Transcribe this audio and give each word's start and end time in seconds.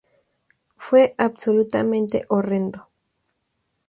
Fue 0.77 1.13
absolutamente 1.19 2.25
horrendo. 2.27 2.89